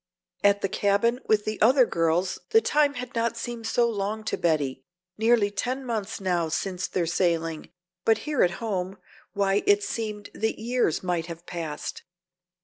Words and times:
At 0.43 0.61
the 0.61 0.67
cabin 0.67 1.19
with 1.27 1.45
the 1.45 1.61
other 1.61 1.85
girls 1.85 2.39
the 2.49 2.59
time 2.59 2.95
had 2.95 3.13
not 3.13 3.37
seemed 3.37 3.67
so 3.67 3.87
long 3.87 4.23
to 4.23 4.35
Betty, 4.35 4.83
nearly 5.15 5.51
ten 5.51 5.85
months 5.85 6.19
now 6.19 6.49
since 6.49 6.87
their 6.87 7.05
sailing, 7.05 7.69
but 8.03 8.17
here 8.25 8.41
at 8.41 8.49
home 8.57 8.97
why 9.33 9.61
it 9.67 9.83
seemed 9.83 10.31
that 10.33 10.57
years 10.59 11.03
might 11.03 11.27
have 11.27 11.45
passed. 11.45 12.01